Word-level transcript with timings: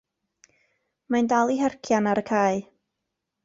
Mae'n 1.15 1.29
dal 1.35 1.53
i 1.55 1.59
hercian 1.61 2.11
ar 2.15 2.23
y 2.23 2.25
cae. 2.33 2.59